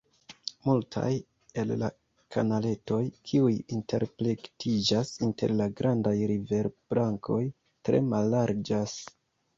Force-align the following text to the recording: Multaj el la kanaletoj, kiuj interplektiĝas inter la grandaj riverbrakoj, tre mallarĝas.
Multaj 0.67 1.09
el 1.63 1.73
la 1.81 1.89
kanaletoj, 2.35 2.97
kiuj 3.31 3.51
interplektiĝas 3.77 5.13
inter 5.29 5.53
la 5.61 5.69
grandaj 5.83 6.17
riverbrakoj, 6.35 7.41
tre 7.89 8.01
mallarĝas. 8.11 8.99